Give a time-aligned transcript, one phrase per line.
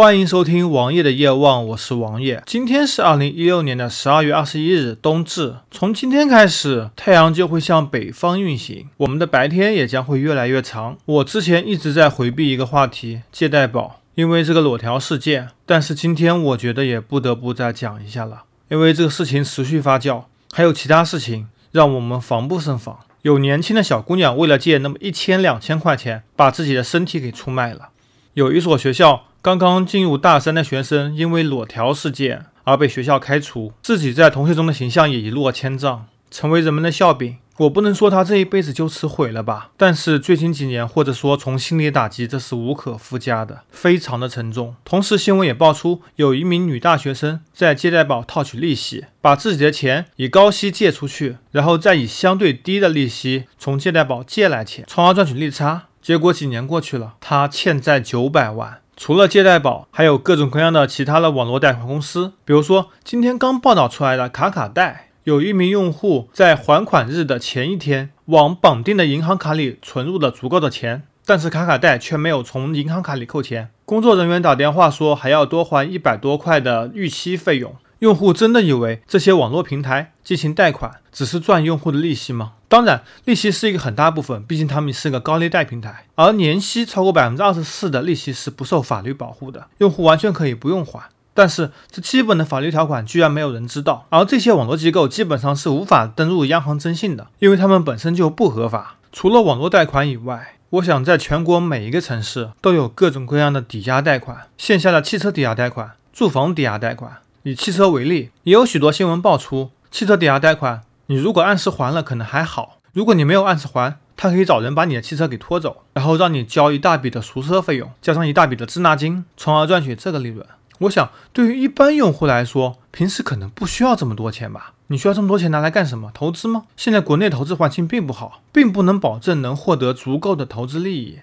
[0.00, 2.42] 欢迎收听王爷的夜望，我是王爷。
[2.46, 5.56] 今天是二零一六年的十二月二十一日，冬至。
[5.70, 10.96] 从今天开始，太阳就会向北方运行，我们的白天也将会越来越长。
[11.04, 15.50] 我之前一直在回避一个话题——借贷宝，因为这个裸条事件。
[15.66, 23.00] 但是今天我觉得也不得不再讲一下了，因为这个事情持续发酵，还有其他事情让我们防不胜防。
[23.20, 27.90] 有年轻的小姑娘为了借那么一千两千块钱，把自己的身体给出卖了。
[28.32, 37.38] 有一所学校刚刚进入大三的学生因为裸条事件而被学校开除，自己在同学中的形象也一落千丈，成为人们的笑柄。
[37.60, 44.76] 我不能说他这一辈子就此毁了吧，但是最近几年，或者说从心理打击，这是无可附加的，非常的沉重。
[44.84, 55.86] 同时，新闻也爆出有一名女大学生在借贷宝套取利息，把自己的钱以高息借出去，然后再以相对低的利息从借贷宝借来钱，从而赚取利差。
[56.02, 58.80] 结果几年过去了，她欠债九百万。
[59.02, 65.06] 除了借贷宝，还有各种各样的其他的网络贷款公司，比如说今天刚报道出来的卡卡贷。
[65.24, 73.70] 有一名用户在还款日的前一天，往绑定的银行卡里存入了足够的钱，但是卡卡贷却没有从银行卡里扣钱。
[73.86, 77.74] 工作人员打电话说还要多还一百多块的逾期费用。
[78.00, 82.52] 用户真的以为这些网络平台进行贷款只是赚用户的利息吗？
[82.66, 91.10] 当然，利息是一个很大部分，毕竟他们是个高利贷平台，而年息超过百分之二十四的利息是不受法律保护的，用户完全可以不用还。
[91.34, 98.96] 但是这基本的法律条款居然没有人知道，而这些网络机构基本上是无法登录央行征信的，因为他们本身就不合法。
[99.12, 107.18] 除了网络贷款以外，我想在全国每一个城市都有各种各样的抵押贷款，线下的汽车抵押贷款、住房抵押贷款。
[107.42, 120.44] 以汽车为例，也有许多新闻爆出，汽车抵押贷款，你如果按时还了可能还好，如果你没有按时还，他可以找人把你的汽车给拖走，然后让你交一大笔的赎车费用，加上一大笔的滞纳金，从而赚取这个利润。
[120.80, 124.74] 我想，对于一般用户来说，平时可能不需要这么多钱吧？
[124.88, 126.10] 你需要这么多钱拿来干什么？
[126.12, 126.64] 投资吗？
[126.76, 131.20] 现在国内投资环境并不好，并不能保证能获得足够的投资利益。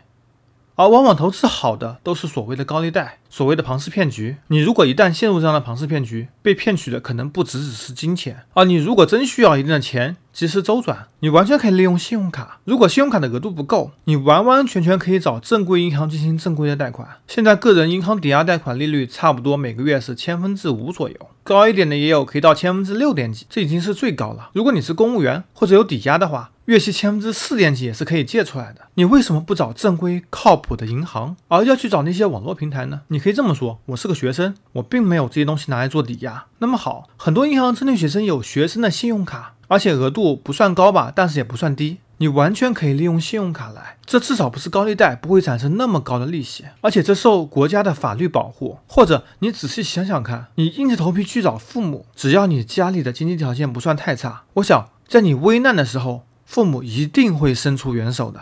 [0.77, 4.37] 而往往投资好的都是所谓的高利贷，所谓的庞氏骗局。
[4.49, 12.59] 你如果一旦陷入这样的庞氏骗局，被骗取的可能不只只是金钱，而你如果真需要一定的钱及时周转，你完全可以利用信用卡。
[12.63, 17.07] 如果信用卡的额度不够，你完完全全可以找正规银行进行正规的贷款。
[17.27, 21.15] 现在个人银行抵押贷款利率差不多每个月是千分之五左右，
[21.47, 24.49] 高一点的也有可以到千分之六点几，这已经是最高了。
[24.51, 33.03] 如果你是公务员或者有抵押的话，月息千分之四点几也是可以借出来的，你为什么不找正规靠谱的银行，而要去找那些网络平台呢？
[33.07, 36.47] 你可以这么说，我是个学生，我并没有这些东西拿来做抵押。
[36.57, 48.79] 那么好，很多银行针对学生有学生的信用卡，而且额度不算高吧，但是也不算低，你完全可以利用信用卡来，这至少不是高利贷，不会产生那么高的利息，而且这受国家的法律保护。
[48.87, 56.23] 或者你仔细想想看，你硬着头皮去找父母，只要你家里的经济条件不算太差，我想在你危难的时候。
[56.47, 58.39] 父母一定会伸出援手的。